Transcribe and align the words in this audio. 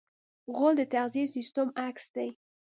غول 0.55 0.73
د 0.77 0.81
تغذیې 0.93 1.25
سیستم 1.35 1.67
عکس 1.85 2.05
دی. 2.15 2.29